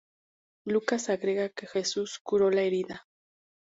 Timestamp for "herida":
2.63-3.05